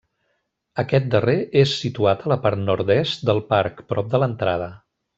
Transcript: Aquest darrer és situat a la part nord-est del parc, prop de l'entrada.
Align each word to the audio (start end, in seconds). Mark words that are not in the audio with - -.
Aquest 0.83 1.05
darrer 1.15 1.35
és 1.61 1.75
situat 1.83 2.25
a 2.25 2.33
la 2.33 2.39
part 2.47 2.63
nord-est 2.71 3.29
del 3.31 3.43
parc, 3.55 3.89
prop 3.95 4.13
de 4.17 4.25
l'entrada. 4.27 4.77